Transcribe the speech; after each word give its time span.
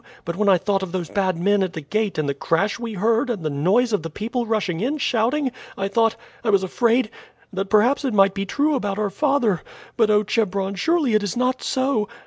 But 0.25 0.35
when 0.35 0.49
I 0.49 0.57
thought 0.57 0.81
of 0.81 0.93
those 0.93 1.11
bad 1.11 1.37
men 1.37 1.61
at 1.61 1.73
the 1.73 1.79
gate, 1.81 2.17
and 2.17 2.27
the 2.27 2.33
crash 2.33 2.79
we 2.79 2.93
heard, 2.95 3.29
and 3.29 3.43
the 3.45 3.51
noise 3.51 3.93
of 3.93 4.01
the 4.01 4.09
people 4.09 4.47
rushing 4.47 4.79
in 4.79 4.97
shouting, 4.97 5.51
I 5.77 5.89
thought 5.89 6.15
I 6.43 6.49
was 6.49 6.63
afraid 6.63 7.11
that 7.53 7.69
perhaps 7.69 8.03
it 8.03 8.11
might 8.15 8.33
be 8.33 8.47
true 8.47 8.73
about 8.73 8.97
our 8.97 9.11
father. 9.11 9.61
But, 9.97 10.09
oh, 10.09 10.23
Chebron, 10.23 10.73
surely 10.73 11.13
it 11.13 11.21
is 11.21 11.37
not 11.37 11.61
so?" 11.61 12.09